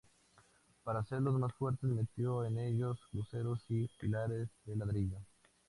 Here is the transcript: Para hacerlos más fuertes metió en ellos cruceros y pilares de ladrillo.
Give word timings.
Para 0.83 1.01
hacerlos 1.01 1.35
más 1.37 1.53
fuertes 1.53 1.87
metió 1.91 2.43
en 2.43 2.57
ellos 2.57 2.99
cruceros 3.11 3.63
y 3.69 3.87
pilares 3.99 4.49
de 4.65 4.75
ladrillo. 4.75 5.19